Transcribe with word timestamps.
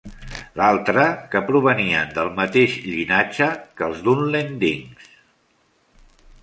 L'altre, 0.59 1.03
que 1.35 1.41
provenien 1.49 2.09
del 2.15 2.31
mateix 2.39 2.79
llinatge 2.87 3.51
que 3.81 3.87
els 3.91 4.01
Dunlendings. 4.09 5.15